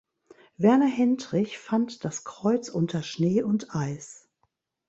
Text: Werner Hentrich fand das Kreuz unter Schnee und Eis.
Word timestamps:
Werner 0.57 0.87
Hentrich 0.87 1.59
fand 1.59 2.03
das 2.05 2.23
Kreuz 2.23 2.69
unter 2.69 3.03
Schnee 3.03 3.43
und 3.43 3.75
Eis. 3.75 4.27